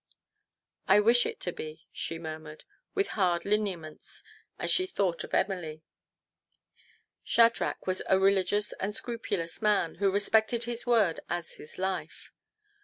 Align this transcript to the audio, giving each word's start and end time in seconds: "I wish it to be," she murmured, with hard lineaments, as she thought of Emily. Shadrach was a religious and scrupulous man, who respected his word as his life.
"I 0.87 0.99
wish 0.99 1.27
it 1.27 1.39
to 1.41 1.51
be," 1.53 1.85
she 1.91 2.17
murmured, 2.17 2.63
with 2.95 3.09
hard 3.09 3.45
lineaments, 3.45 4.23
as 4.57 4.71
she 4.71 4.87
thought 4.87 5.23
of 5.23 5.35
Emily. 5.35 5.83
Shadrach 7.23 7.85
was 7.85 8.01
a 8.09 8.17
religious 8.17 8.73
and 8.73 8.95
scrupulous 8.95 9.61
man, 9.61 9.97
who 10.01 10.09
respected 10.09 10.63
his 10.63 10.87
word 10.87 11.19
as 11.29 11.53
his 11.53 11.77
life. 11.77 12.31